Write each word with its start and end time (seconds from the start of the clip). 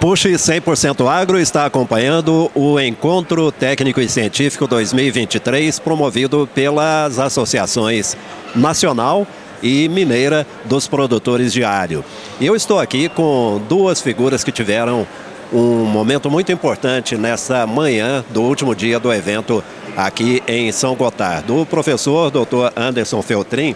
Puxe 0.00 0.30
100% 0.30 1.10
Agro 1.10 1.40
está 1.40 1.66
acompanhando 1.66 2.48
o 2.54 2.78
Encontro 2.78 3.50
Técnico 3.50 4.00
e 4.00 4.08
Científico 4.08 4.68
2023, 4.68 5.80
promovido 5.80 6.48
pelas 6.54 7.18
associações 7.18 8.16
Nacional 8.54 9.26
e 9.60 9.88
Mineira 9.88 10.46
dos 10.64 10.86
Produtores 10.86 11.52
de 11.52 11.64
Alho. 11.64 12.04
Eu 12.40 12.54
estou 12.54 12.78
aqui 12.78 13.08
com 13.08 13.60
duas 13.68 14.00
figuras 14.00 14.44
que 14.44 14.52
tiveram 14.52 15.04
um 15.52 15.84
momento 15.84 16.30
muito 16.30 16.52
importante 16.52 17.16
nessa 17.16 17.66
manhã 17.66 18.24
do 18.30 18.42
último 18.42 18.76
dia 18.76 19.00
do 19.00 19.12
evento 19.12 19.64
aqui 19.96 20.40
em 20.46 20.70
São 20.70 20.94
Gotardo. 20.94 21.62
O 21.62 21.66
professor 21.66 22.30
Dr. 22.30 22.70
Anderson 22.76 23.20
Feltrin 23.20 23.74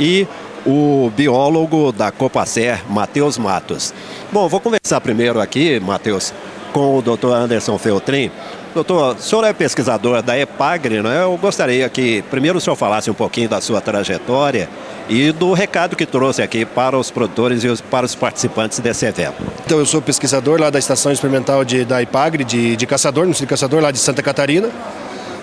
e 0.00 0.26
o 0.66 1.10
biólogo 1.16 1.92
da 1.92 2.10
Copacer, 2.10 2.82
Matheus 2.88 3.38
Matos. 3.38 3.94
Bom, 4.32 4.48
vou 4.48 4.60
conversar 4.60 5.00
primeiro 5.00 5.40
aqui, 5.40 5.80
Matheus, 5.80 6.32
com 6.72 6.98
o 6.98 7.02
Dr. 7.02 7.32
Anderson 7.32 7.78
Feltrin. 7.78 8.30
Doutor, 8.72 9.16
o 9.16 9.20
senhor 9.20 9.44
é 9.44 9.52
pesquisador 9.52 10.22
da 10.22 10.38
EPAGRE, 10.38 11.02
né? 11.02 11.24
Eu 11.24 11.36
gostaria 11.36 11.88
que 11.88 12.22
primeiro 12.30 12.58
o 12.58 12.60
senhor 12.60 12.76
falasse 12.76 13.10
um 13.10 13.14
pouquinho 13.14 13.48
da 13.48 13.60
sua 13.60 13.80
trajetória 13.80 14.68
e 15.08 15.32
do 15.32 15.52
recado 15.52 15.96
que 15.96 16.06
trouxe 16.06 16.40
aqui 16.40 16.64
para 16.64 16.96
os 16.96 17.10
produtores 17.10 17.64
e 17.64 17.82
para 17.84 18.06
os 18.06 18.14
participantes 18.14 18.78
desse 18.78 19.06
evento. 19.06 19.42
Então, 19.66 19.78
eu 19.80 19.86
sou 19.86 20.00
pesquisador 20.00 20.60
lá 20.60 20.70
da 20.70 20.78
Estação 20.78 21.10
Experimental 21.10 21.64
de, 21.64 21.84
da 21.84 22.00
EPAGRE, 22.00 22.44
de, 22.44 22.76
de 22.76 22.86
caçador, 22.86 23.26
no 23.26 23.32
de 23.32 23.44
caçador 23.44 23.82
lá 23.82 23.90
de 23.90 23.98
Santa 23.98 24.22
Catarina. 24.22 24.70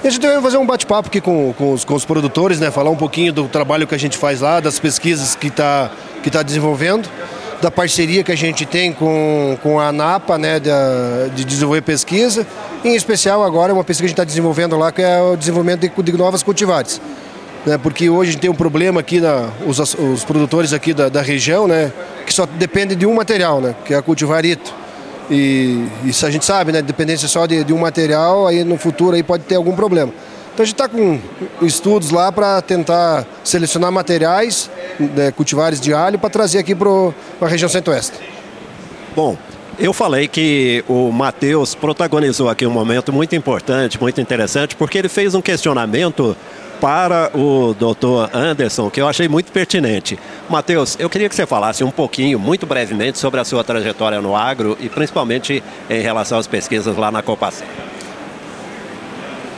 E 0.03 0.07
a 0.07 0.11
gente 0.11 0.25
vai 0.25 0.39
fazer 0.41 0.57
um 0.57 0.65
bate-papo 0.65 1.07
aqui 1.07 1.19
com, 1.19 1.53
com, 1.53 1.73
os, 1.73 1.83
com 1.83 1.95
os 1.95 2.05
produtores, 2.05 2.59
né? 2.59 2.69
Falar 2.69 2.91
um 2.91 2.95
pouquinho 2.95 3.33
do 3.33 3.47
trabalho 3.47 3.87
que 3.87 3.95
a 3.95 3.97
gente 3.97 4.15
faz 4.15 4.41
lá, 4.41 4.59
das 4.59 4.79
pesquisas 4.79 5.35
que 5.35 5.47
está 5.47 5.89
que 6.21 6.29
tá 6.29 6.43
desenvolvendo, 6.43 7.09
da 7.61 7.71
parceria 7.71 8.23
que 8.23 8.31
a 8.31 8.35
gente 8.35 8.65
tem 8.65 8.91
com, 8.93 9.57
com 9.63 9.79
a 9.79 9.87
ANAPA, 9.87 10.37
né? 10.37 10.59
De, 10.59 10.69
de 11.35 11.43
desenvolver 11.43 11.81
pesquisa. 11.81 12.45
Em 12.85 12.95
especial 12.95 13.43
agora 13.43 13.73
uma 13.73 13.83
pesquisa 13.83 14.03
que 14.03 14.05
a 14.05 14.09
gente 14.09 14.13
está 14.13 14.23
desenvolvendo 14.23 14.77
lá, 14.77 14.91
que 14.91 15.01
é 15.01 15.19
o 15.19 15.35
desenvolvimento 15.35 15.81
de, 15.81 16.11
de 16.11 16.17
novas 16.17 16.43
cultivares. 16.43 17.01
Né? 17.65 17.77
Porque 17.77 18.07
hoje 18.07 18.29
a 18.29 18.31
gente 18.33 18.41
tem 18.41 18.49
um 18.51 18.55
problema 18.55 18.99
aqui, 18.99 19.19
na, 19.19 19.49
os, 19.65 19.79
os 19.79 20.23
produtores 20.23 20.73
aqui 20.73 20.93
da, 20.93 21.09
da 21.09 21.23
região, 21.23 21.67
né? 21.67 21.91
Que 22.23 22.33
só 22.33 22.45
depende 22.45 22.95
de 22.95 23.07
um 23.07 23.15
material, 23.15 23.59
né? 23.59 23.75
Que 23.83 23.95
é 23.95 23.97
a 23.97 24.01
cultivarito. 24.03 24.73
E 25.29 25.87
isso 26.05 26.25
a 26.25 26.31
gente 26.31 26.45
sabe, 26.45 26.71
né? 26.71 26.81
Dependência 26.81 27.27
só 27.27 27.45
de, 27.45 27.63
de 27.63 27.73
um 27.73 27.79
material, 27.79 28.47
aí 28.47 28.63
no 28.63 28.77
futuro 28.77 29.15
aí 29.15 29.23
pode 29.23 29.43
ter 29.43 29.55
algum 29.55 29.75
problema. 29.75 30.11
Então 30.53 30.63
a 30.63 30.65
gente 30.65 30.73
está 30.73 30.89
com 30.89 31.19
estudos 31.61 32.09
lá 32.09 32.31
para 32.31 32.61
tentar 32.63 33.27
selecionar 33.43 33.91
materiais, 33.91 34.71
né, 34.99 35.31
cultivares 35.31 35.79
de 35.79 35.93
alho, 35.93 36.17
para 36.17 36.31
trazer 36.31 36.57
aqui 36.57 36.73
para 36.73 36.89
a 37.41 37.47
região 37.47 37.69
centro-oeste. 37.69 38.17
Bom, 39.15 39.37
eu 39.77 39.93
falei 39.93 40.27
que 40.27 40.83
o 40.87 41.11
Matheus 41.11 41.75
protagonizou 41.75 42.49
aqui 42.49 42.65
um 42.65 42.71
momento 42.71 43.13
muito 43.13 43.35
importante, 43.35 44.01
muito 44.01 44.19
interessante, 44.19 44.75
porque 44.75 44.97
ele 44.97 45.09
fez 45.09 45.35
um 45.35 45.41
questionamento 45.41 46.35
para 46.81 47.29
o 47.37 47.75
doutor 47.77 48.29
Anderson, 48.33 48.89
que 48.89 48.99
eu 48.99 49.07
achei 49.07 49.27
muito 49.27 49.51
pertinente. 49.51 50.17
Matheus, 50.49 50.95
eu 50.97 51.09
queria 51.09 51.27
que 51.27 51.35
você 51.35 51.45
falasse 51.45 51.83
um 51.83 51.91
pouquinho, 51.91 52.39
muito 52.39 52.65
brevemente, 52.65 53.17
sobre 53.17 53.39
a 53.39 53.43
sua 53.43 53.65
trajetória 53.65 54.21
no 54.21 54.33
agro 54.33 54.77
e 54.79 54.87
principalmente 54.87 55.61
em 55.89 55.99
relação 55.99 56.39
às 56.39 56.47
pesquisas 56.47 56.95
lá 56.95 57.11
na 57.11 57.21
Copacem. 57.21 57.67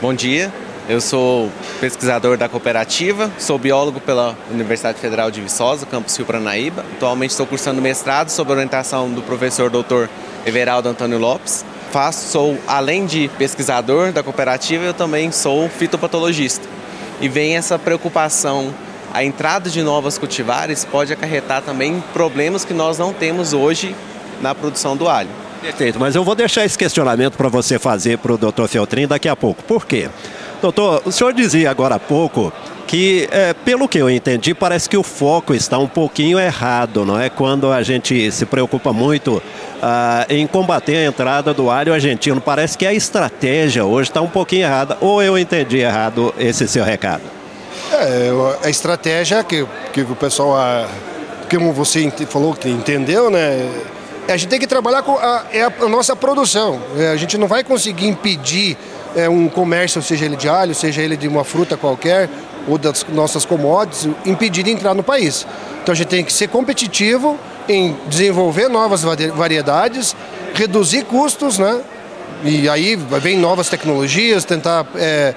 Bom 0.02 0.12
dia, 0.12 0.52
eu 0.88 1.00
sou 1.00 1.48
pesquisador 1.80 2.36
da 2.36 2.48
cooperativa, 2.48 3.30
sou 3.38 3.56
biólogo 3.56 4.00
pela 4.00 4.36
Universidade 4.50 4.98
Federal 4.98 5.30
de 5.30 5.40
Viçosa, 5.40 5.86
campus 5.86 6.16
Rio 6.16 6.26
Paranaíba. 6.26 6.84
Atualmente 6.96 7.30
estou 7.30 7.46
cursando 7.46 7.80
mestrado 7.80 8.28
sob 8.28 8.50
orientação 8.50 9.08
do 9.10 9.22
professor 9.22 9.70
doutor 9.70 10.10
Everaldo 10.44 10.88
Antônio 10.88 11.18
Lopes. 11.18 11.64
Faço, 11.92 12.28
sou, 12.30 12.58
além 12.66 13.06
de 13.06 13.28
pesquisador 13.38 14.10
da 14.10 14.24
cooperativa, 14.24 14.84
eu 14.84 14.94
também 14.94 15.30
sou 15.30 15.68
fitopatologista 15.68 16.66
e 17.20 17.28
vem 17.28 17.56
essa 17.56 17.78
preocupação. 17.78 18.74
A 19.12 19.24
entrada 19.24 19.68
de 19.68 19.82
novas 19.82 20.18
cultivares 20.18 20.84
pode 20.84 21.12
acarretar 21.12 21.62
também 21.62 22.02
problemas 22.12 22.64
que 22.64 22.72
nós 22.72 22.98
não 22.98 23.12
temos 23.12 23.52
hoje 23.52 23.94
na 24.40 24.54
produção 24.54 24.96
do 24.96 25.08
alho. 25.08 25.28
Perfeito, 25.60 25.98
mas 25.98 26.14
eu 26.14 26.24
vou 26.24 26.34
deixar 26.34 26.64
esse 26.64 26.78
questionamento 26.78 27.36
para 27.36 27.48
você 27.48 27.78
fazer 27.78 28.18
para 28.18 28.32
o 28.32 28.38
doutor 28.38 28.66
Feltrin 28.68 29.06
daqui 29.06 29.28
a 29.28 29.36
pouco. 29.36 29.62
Por 29.64 29.84
quê? 29.84 30.08
Doutor, 30.62 31.02
o 31.04 31.12
senhor 31.12 31.32
dizia 31.32 31.70
agora 31.70 31.96
há 31.96 31.98
pouco 31.98 32.52
que, 32.86 33.28
é, 33.30 33.52
pelo 33.52 33.86
que 33.88 33.98
eu 33.98 34.08
entendi, 34.10 34.54
parece 34.54 34.88
que 34.88 34.96
o 34.96 35.02
foco 35.02 35.54
está 35.54 35.78
um 35.78 35.86
pouquinho 35.86 36.38
errado, 36.38 37.04
não 37.04 37.18
é? 37.20 37.28
Quando 37.28 37.70
a 37.72 37.82
gente 37.82 38.30
se 38.32 38.46
preocupa 38.46 38.92
muito 38.92 39.42
ah, 39.82 40.26
em 40.28 40.46
combater 40.46 40.96
a 40.96 41.04
entrada 41.04 41.54
do 41.54 41.70
alho 41.70 41.92
argentino. 41.92 42.40
Parece 42.40 42.76
que 42.76 42.86
a 42.86 42.92
estratégia 42.92 43.84
hoje 43.84 44.10
está 44.10 44.20
um 44.20 44.28
pouquinho 44.28 44.62
errada. 44.62 44.96
Ou 45.00 45.22
eu 45.22 45.38
entendi 45.38 45.78
errado 45.78 46.34
esse 46.38 46.66
seu 46.66 46.84
recado? 46.84 47.39
É, 48.02 48.30
a 48.66 48.70
estratégia 48.70 49.44
que, 49.44 49.66
que 49.92 50.00
o 50.00 50.16
pessoal, 50.16 50.88
como 51.50 51.72
você 51.72 52.10
falou, 52.26 52.54
que 52.54 52.68
entendeu, 52.68 53.28
né? 53.28 53.68
A 54.26 54.36
gente 54.36 54.48
tem 54.48 54.58
que 54.58 54.66
trabalhar 54.66 55.02
com 55.02 55.18
a, 55.18 55.44
é 55.52 55.62
a 55.62 55.88
nossa 55.88 56.16
produção. 56.16 56.80
É, 56.96 57.08
a 57.08 57.16
gente 57.16 57.36
não 57.36 57.46
vai 57.46 57.62
conseguir 57.62 58.06
impedir 58.06 58.78
é, 59.14 59.28
um 59.28 59.48
comércio, 59.48 60.00
seja 60.00 60.24
ele 60.24 60.36
de 60.36 60.48
alho, 60.48 60.74
seja 60.74 61.02
ele 61.02 61.16
de 61.16 61.28
uma 61.28 61.44
fruta 61.44 61.76
qualquer, 61.76 62.30
ou 62.66 62.78
das 62.78 63.04
nossas 63.08 63.44
commodities, 63.44 64.08
impedir 64.24 64.62
de 64.62 64.70
entrar 64.70 64.94
no 64.94 65.02
país. 65.02 65.46
Então 65.82 65.92
a 65.92 65.96
gente 65.96 66.08
tem 66.08 66.24
que 66.24 66.32
ser 66.32 66.48
competitivo 66.48 67.38
em 67.68 67.96
desenvolver 68.06 68.68
novas 68.68 69.02
variedades, 69.02 70.16
reduzir 70.54 71.04
custos, 71.04 71.58
né? 71.58 71.80
E 72.42 72.68
aí 72.68 72.96
vem 72.96 73.36
novas 73.36 73.68
tecnologias, 73.68 74.44
tentar 74.44 74.86
é, 74.96 75.34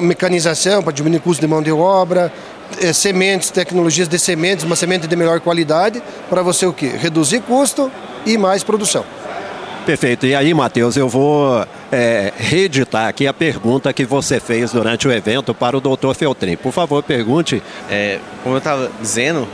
mecanização 0.00 0.82
para 0.82 0.92
diminuir 0.92 1.20
custo 1.20 1.40
de 1.40 1.46
mão 1.46 1.62
de 1.62 1.72
obra, 1.72 2.32
é, 2.80 2.92
sementes, 2.92 3.50
tecnologias 3.50 4.08
de 4.08 4.18
sementes, 4.18 4.64
uma 4.64 4.76
semente 4.76 5.06
de 5.06 5.16
melhor 5.16 5.40
qualidade, 5.40 6.02
para 6.28 6.42
você 6.42 6.66
o 6.66 6.72
quê? 6.72 6.92
Reduzir 6.98 7.40
custo 7.40 7.90
e 8.26 8.36
mais 8.36 8.62
produção. 8.62 9.04
Perfeito. 9.86 10.26
E 10.26 10.34
aí, 10.34 10.52
Matheus, 10.52 10.98
eu 10.98 11.08
vou 11.08 11.66
é, 11.90 12.30
reeditar 12.36 13.08
aqui 13.08 13.26
a 13.26 13.32
pergunta 13.32 13.90
que 13.90 14.04
você 14.04 14.38
fez 14.38 14.70
durante 14.70 15.08
o 15.08 15.12
evento 15.12 15.54
para 15.54 15.78
o 15.78 15.80
doutor 15.80 16.14
Feltrin. 16.14 16.56
Por 16.56 16.72
favor, 16.72 17.02
pergunte. 17.02 17.62
É, 17.88 18.18
como 18.42 18.54
eu 18.54 18.58
estava 18.58 18.90
dizendo, 19.00 19.48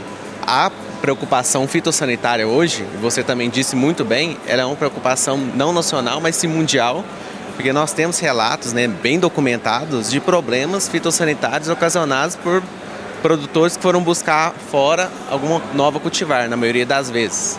a 0.45 0.69
preocupação 1.01 1.65
fitossanitária 1.67 2.45
hoje, 2.45 2.83
você 3.01 3.23
também 3.23 3.49
disse 3.49 3.77
muito 3.77 4.03
bem, 4.03 4.37
ela 4.45 4.63
é 4.63 4.65
uma 4.65 4.75
preocupação 4.75 5.37
não 5.37 5.71
nacional, 5.71 6.19
mas 6.19 6.35
sim 6.35 6.47
mundial, 6.47 7.05
porque 7.55 7.71
nós 7.71 7.93
temos 7.93 8.19
relatos 8.19 8.73
né, 8.73 8.87
bem 8.87 9.19
documentados 9.19 10.11
de 10.11 10.19
problemas 10.19 10.87
fitossanitários 10.87 11.69
ocasionados 11.69 12.35
por 12.35 12.61
produtores 13.21 13.75
que 13.75 13.81
foram 13.81 14.03
buscar 14.03 14.53
fora 14.69 15.09
alguma 15.29 15.61
nova 15.73 15.99
cultivar, 15.99 16.47
na 16.47 16.55
maioria 16.55 16.85
das 16.85 17.09
vezes. 17.09 17.57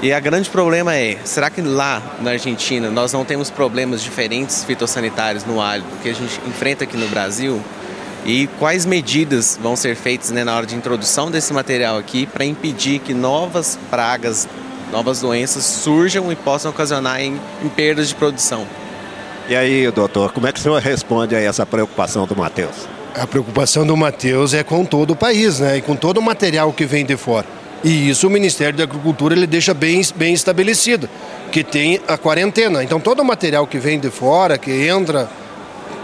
E 0.00 0.12
a 0.12 0.20
grande 0.20 0.48
problema 0.48 0.94
é, 0.94 1.18
será 1.24 1.50
que 1.50 1.60
lá 1.60 2.00
na 2.20 2.30
Argentina 2.30 2.88
nós 2.88 3.12
não 3.12 3.24
temos 3.24 3.50
problemas 3.50 4.00
diferentes 4.00 4.62
fitossanitários 4.62 5.44
no 5.44 5.60
alho 5.60 5.82
do 5.82 6.00
que 6.00 6.08
a 6.08 6.14
gente 6.14 6.40
enfrenta 6.46 6.84
aqui 6.84 6.96
no 6.96 7.08
Brasil? 7.08 7.60
E 8.24 8.46
quais 8.58 8.86
medidas 8.86 9.58
vão 9.60 9.74
ser 9.74 9.96
feitas 9.96 10.30
né, 10.30 10.44
na 10.44 10.54
hora 10.54 10.66
de 10.66 10.76
introdução 10.76 11.30
desse 11.30 11.52
material 11.52 11.98
aqui 11.98 12.26
para 12.26 12.44
impedir 12.44 13.00
que 13.00 13.12
novas 13.12 13.76
pragas, 13.90 14.46
novas 14.92 15.20
doenças 15.20 15.64
surjam 15.64 16.30
e 16.30 16.36
possam 16.36 16.70
ocasionar 16.70 17.20
em, 17.20 17.40
em 17.64 17.68
perdas 17.68 18.08
de 18.08 18.14
produção? 18.14 18.66
E 19.48 19.56
aí, 19.56 19.90
doutor, 19.90 20.30
como 20.32 20.46
é 20.46 20.52
que 20.52 20.58
o 20.58 20.62
senhor 20.62 20.78
responde 20.78 21.34
a 21.34 21.40
essa 21.40 21.64
preocupação 21.64 22.26
do 22.26 22.36
Matheus? 22.36 22.86
A 23.14 23.26
preocupação 23.26 23.86
do 23.86 23.96
Matheus 23.96 24.52
é 24.52 24.62
com 24.62 24.84
todo 24.84 25.12
o 25.12 25.16
país, 25.16 25.58
né? 25.58 25.78
E 25.78 25.80
com 25.80 25.96
todo 25.96 26.18
o 26.18 26.22
material 26.22 26.70
que 26.70 26.84
vem 26.84 27.02
de 27.02 27.16
fora. 27.16 27.46
E 27.82 28.10
isso 28.10 28.26
o 28.26 28.30
Ministério 28.30 28.76
da 28.76 28.84
Agricultura 28.84 29.34
ele 29.34 29.46
deixa 29.46 29.72
bem, 29.72 30.02
bem 30.16 30.34
estabelecido, 30.34 31.08
que 31.50 31.64
tem 31.64 31.98
a 32.06 32.18
quarentena. 32.18 32.84
Então 32.84 33.00
todo 33.00 33.20
o 33.20 33.24
material 33.24 33.66
que 33.66 33.78
vem 33.78 33.98
de 33.98 34.10
fora, 34.10 34.58
que 34.58 34.70
entra 34.86 35.30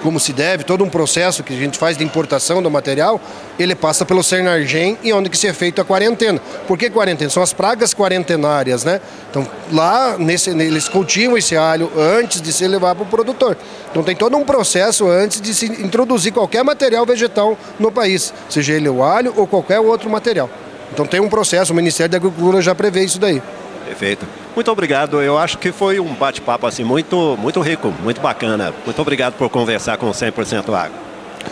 como 0.05 0.21
se 0.21 0.35
deve, 0.35 0.65
todo 0.65 0.85
um 0.85 0.91
processo 0.91 1.43
que 1.43 1.55
a 1.55 1.57
gente 1.57 1.79
faz 1.79 1.97
de 1.97 2.05
importação 2.05 2.63
do 2.63 2.71
material, 2.71 3.19
ele 3.59 3.75
passa 3.75 4.05
pelo 4.05 4.23
Cernargem 4.23 4.99
e 5.03 5.11
onde 5.15 5.31
que 5.31 5.39
se 5.39 5.47
é 5.47 5.53
feito 5.55 5.81
a 5.81 5.85
quarentena. 5.85 6.39
Por 6.69 6.77
que 6.77 6.91
quarentena? 6.91 7.31
São 7.31 7.43
as 7.43 7.55
pragas 7.55 7.95
quarentenárias, 7.95 8.85
né? 8.85 9.01
Então 9.31 9.49
lá 9.73 10.19
nesse, 10.19 10.51
eles 10.51 10.91
cultivam 10.91 11.39
esse 11.39 11.57
alho 11.57 11.91
antes 11.97 12.43
de 12.43 12.53
se 12.53 12.69
levar 12.69 12.95
para 12.95 13.05
o 13.05 13.07
produtor. 13.07 13.57
Então 13.91 14.03
tem 14.03 14.15
todo 14.15 14.37
um 14.37 14.45
processo 14.45 15.09
antes 15.09 15.41
de 15.41 15.55
se 15.55 15.65
introduzir 15.65 16.35
qualquer 16.35 16.63
material 16.63 17.07
vegetal 17.07 17.57
no 17.81 17.91
país, 17.91 18.31
seja 18.51 18.75
ele 18.75 18.91
o 18.91 19.03
alho 19.03 19.33
ou 19.35 19.47
qualquer 19.47 19.81
outro 19.81 20.11
material. 20.11 20.51
Então 20.93 21.07
tem 21.07 21.19
um 21.19 21.31
processo, 21.31 21.73
o 21.73 21.77
Ministério 21.77 22.11
da 22.11 22.19
Agricultura 22.19 22.61
já 22.61 22.75
prevê 22.75 23.05
isso 23.05 23.19
daí. 23.19 23.43
Perfeito. 23.85 24.27
Muito 24.55 24.71
obrigado. 24.71 25.21
Eu 25.21 25.39
acho 25.39 25.59
que 25.59 25.71
foi 25.71 26.01
um 26.01 26.15
bate-papo 26.15 26.67
assim 26.67 26.85
muito, 26.85 27.37
muito 27.39 27.61
rico, 27.61 27.93
muito 28.03 28.21
bacana. 28.21 28.73
Muito 28.85 29.01
obrigado 29.01 29.35
por 29.35 29.49
conversar 29.51 29.97
com 29.99 30.07
o 30.07 30.13
100% 30.13 30.75
Agro. 30.75 31.05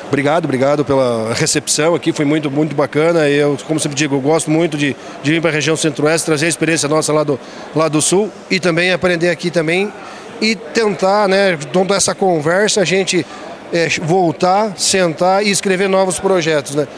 Obrigado, 0.09 0.45
obrigado 0.45 0.85
pela 0.85 1.35
recepção 1.35 1.95
aqui, 1.95 2.13
foi 2.13 2.25
muito, 2.25 2.51
muito 2.51 2.75
bacana. 2.75 3.29
Eu, 3.29 3.59
como 3.67 3.79
sempre 3.79 3.97
digo, 3.97 4.19
gosto 4.21 4.51
muito 4.51 4.77
de, 4.77 4.97
de 5.23 5.31
vir 5.31 5.41
para 5.41 5.51
a 5.51 5.53
região 5.53 5.77
centro-oeste, 5.77 6.27
trazer 6.27 6.47
a 6.47 6.49
experiência 6.49 6.89
nossa 6.89 7.13
lá 7.13 7.23
do, 7.23 7.39
lá 7.75 7.89
do 7.89 8.01
sul 8.01 8.31
e 8.51 8.59
também 8.59 8.93
aprender 8.93 9.29
aqui 9.29 9.51
também 9.51 9.93
e 10.41 10.57
tentar, 10.57 11.29
né, 11.29 11.57
toda 11.73 11.95
essa 11.95 12.15
conversa, 12.15 12.81
a 12.81 12.85
gente 12.85 13.25
é, 13.73 13.89
voltar, 14.03 14.73
sentar 14.77 15.45
e 15.45 15.51
escrever 15.51 15.89
novos 15.89 16.19
projetos, 16.19 16.75
né? 16.75 16.89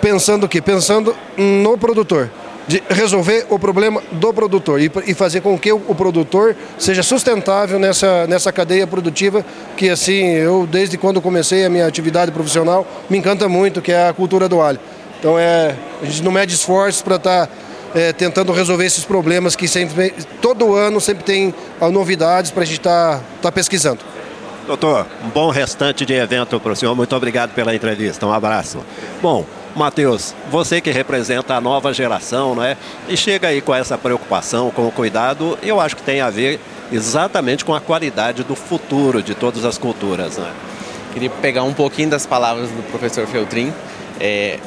Pensando 0.00 0.44
o 0.44 0.48
quê? 0.48 0.60
Pensando 0.62 1.16
no 1.36 1.76
produtor 1.76 2.30
de 2.66 2.82
resolver 2.88 3.46
o 3.48 3.58
problema 3.58 4.02
do 4.12 4.32
produtor 4.32 4.80
e, 4.80 4.90
e 5.06 5.14
fazer 5.14 5.40
com 5.40 5.58
que 5.58 5.72
o, 5.72 5.80
o, 5.88 5.94
produtor 5.94 6.56
seja 6.78 7.02
sustentável 7.02 7.78
nessa, 7.78 8.26
nessa 8.26 8.52
cadeia 8.52 8.86
produtiva 8.86 9.44
que 9.76 9.88
assim 9.88 10.34
eu 10.34 10.66
desde 10.66 10.98
quando 10.98 11.20
comecei 11.20 11.64
a 11.64 11.70
minha 11.70 11.86
atividade 11.86 12.32
profissional 12.32 12.86
me 13.08 13.18
encanta 13.18 13.48
muito 13.48 13.80
que 13.80 13.92
é 13.92 14.08
a 14.08 14.12
cultura 14.12 14.48
do 14.48 14.60
alho 14.60 14.80
então 15.20 15.38
é 15.38 15.76
a 16.02 16.04
gente 16.04 16.22
não 16.22 16.32
mede 16.32 16.54
esforços 16.54 17.02
para 17.02 17.16
estar 17.16 17.46
tá, 17.46 17.52
é, 17.94 18.12
tentando 18.12 18.52
resolver 18.52 18.84
esses 18.84 19.04
problemas 19.04 19.54
que 19.54 19.68
sempre 19.68 20.12
todo 20.42 20.74
ano 20.74 21.00
sempre 21.00 21.24
tem 21.24 21.54
novidades 21.92 22.50
para 22.50 22.64
a 22.64 22.66
gente 22.66 22.78
estar 22.78 23.18
tá, 23.18 23.24
tá 23.42 23.52
pesquisando 23.52 24.00
Doutor, 24.66 25.06
um 25.24 25.28
bom 25.28 25.48
restante 25.48 26.04
de 26.04 26.12
evento 26.12 26.58
para 26.58 26.72
o 26.72 26.76
senhor. 26.76 26.92
Muito 26.96 27.14
obrigado 27.14 27.54
pela 27.54 27.72
entrevista. 27.72 28.26
Um 28.26 28.32
abraço. 28.32 28.84
Bom, 29.22 29.46
Matheus, 29.76 30.34
você 30.50 30.80
que 30.80 30.90
representa 30.90 31.54
a 31.54 31.60
nova 31.60 31.92
geração, 31.92 32.54
né? 32.54 32.78
E 33.06 33.14
chega 33.14 33.48
aí 33.48 33.60
com 33.60 33.74
essa 33.74 33.98
preocupação, 33.98 34.70
com 34.70 34.88
o 34.88 34.90
cuidado, 34.90 35.58
eu 35.62 35.78
acho 35.78 35.94
que 35.94 36.02
tem 36.02 36.22
a 36.22 36.30
ver 36.30 36.58
exatamente 36.90 37.62
com 37.62 37.74
a 37.74 37.80
qualidade 37.80 38.42
do 38.42 38.56
futuro 38.56 39.22
de 39.22 39.34
todas 39.34 39.66
as 39.66 39.76
culturas, 39.76 40.38
né? 40.38 40.50
Queria 41.12 41.28
pegar 41.28 41.62
um 41.62 41.74
pouquinho 41.74 42.08
das 42.08 42.24
palavras 42.24 42.70
do 42.70 42.82
professor 42.90 43.26
Feltrin. 43.26 43.70
É, 44.18 44.58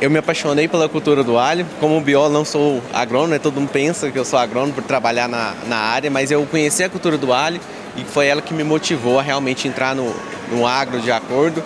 eu 0.00 0.08
me 0.08 0.18
apaixonei 0.18 0.68
pela 0.68 0.88
cultura 0.88 1.24
do 1.24 1.36
alho. 1.36 1.66
Como 1.80 2.00
biólogo, 2.00 2.32
não 2.32 2.44
sou 2.44 2.80
agrônomo, 2.92 3.32
né? 3.32 3.38
todo 3.40 3.58
mundo 3.58 3.70
pensa 3.70 4.08
que 4.08 4.18
eu 4.18 4.24
sou 4.24 4.38
agrônomo 4.38 4.72
por 4.72 4.84
trabalhar 4.84 5.28
na, 5.28 5.54
na 5.66 5.78
área, 5.78 6.10
mas 6.12 6.30
eu 6.30 6.46
conheci 6.46 6.84
a 6.84 6.88
cultura 6.88 7.18
do 7.18 7.32
alho 7.32 7.60
e 7.96 8.04
foi 8.04 8.28
ela 8.28 8.40
que 8.40 8.54
me 8.54 8.62
motivou 8.62 9.18
a 9.18 9.22
realmente 9.22 9.66
entrar 9.66 9.96
no, 9.96 10.14
no 10.52 10.64
agro 10.64 11.00
de 11.00 11.10
acordo, 11.10 11.62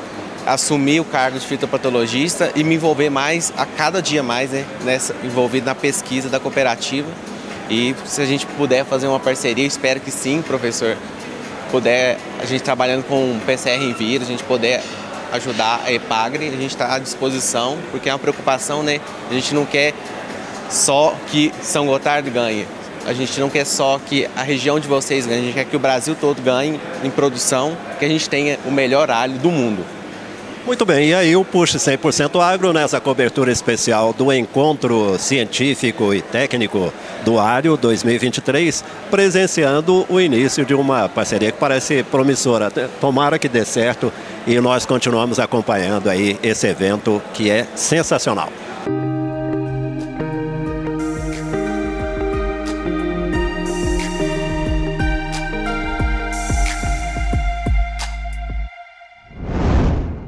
assumir 0.47 1.01
o 1.01 1.05
cargo 1.05 1.39
de 1.39 1.47
fitopatologista 1.47 2.53
e 2.55 2.65
me 2.65 2.75
envolver 2.75 3.11
mais, 3.11 3.53
a 3.57 3.65
cada 3.65 4.03
dia 4.03 4.23
mais, 4.23 4.51
né, 4.51 4.65
nessa, 4.85 5.15
envolvido 5.25 5.67
na 5.67 5.75
pesquisa 5.75 6.29
da 6.29 6.41
cooperativa. 6.41 7.09
E 7.71 7.95
se 8.05 8.21
a 8.21 8.27
gente 8.27 8.45
puder 8.47 8.85
fazer 8.85 9.07
uma 9.07 9.21
parceria, 9.21 9.67
espero 9.67 10.01
que 10.01 10.11
sim, 10.11 10.43
professor, 10.43 10.97
puder, 11.71 12.19
a 12.41 12.45
gente 12.45 12.63
trabalhando 12.63 13.05
com 13.05 13.39
PCR 13.47 13.83
em 13.83 13.93
vírus, 13.93 14.29
a 14.29 14.31
gente 14.31 14.45
puder 14.45 14.83
ajudar 15.33 15.81
a 15.85 15.93
EPAGRE, 15.93 16.49
a 16.49 16.51
gente 16.51 16.67
está 16.67 16.95
à 16.95 16.99
disposição, 16.99 17.79
porque 17.91 18.09
é 18.09 18.13
uma 18.13 18.19
preocupação, 18.19 18.83
né? 18.83 19.01
A 19.31 19.35
gente 19.35 19.55
não 19.55 19.65
quer 19.65 19.95
só 20.69 21.15
que 21.29 21.53
São 21.63 21.87
Gotardo 21.87 22.31
ganhe, 22.31 22.67
a 23.07 23.13
gente 23.13 23.41
não 23.41 23.49
quer 23.49 23.65
só 23.65 23.99
que 23.99 24.29
a 24.37 24.43
região 24.43 24.79
de 24.79 24.87
vocês 24.87 25.27
ganhe, 25.27 25.41
a 25.41 25.45
gente 25.45 25.55
quer 25.55 25.65
que 25.65 25.77
o 25.77 25.79
Brasil 25.79 26.15
todo 26.15 26.43
ganhe 26.43 26.79
em 27.03 27.11
produção, 27.11 27.77
que 27.99 28.05
a 28.05 28.09
gente 28.09 28.29
tenha 28.29 28.59
o 28.67 28.71
melhor 28.71 29.11
alho 29.11 29.39
do 29.39 29.51
mundo. 29.51 29.85
Muito 30.65 30.87
bem, 30.87 31.09
e 31.09 31.15
aí 31.15 31.35
o 31.35 31.45
Puxe 31.45 31.77
100% 31.77 32.41
Agro 32.41 32.73
nessa 32.73 33.01
cobertura 33.01 33.51
especial 33.51 34.13
do 34.13 34.33
Encontro 34.33 35.19
Científico 35.19 36.15
e 36.15 36.23
Técnico 36.23 36.95
do 37.25 37.41
Alho 37.41 37.77
2023, 37.77 38.85
presenciando 39.11 40.07
o 40.09 40.21
início 40.21 40.65
de 40.65 40.73
uma 40.73 41.09
parceria 41.09 41.51
que 41.51 41.59
parece 41.59 42.05
promissora. 42.05 42.71
Tomara 43.01 43.41
que 43.41 43.49
dê 43.49 43.65
certo 43.65 44.13
e 44.47 44.61
nós 44.61 44.87
continuamos 44.87 45.41
acompanhando 45.41 46.09
aí 46.09 46.39
esse 46.45 46.69
evento 46.69 47.21
que 47.35 47.51
é 47.51 47.67
sensacional. 47.75 48.49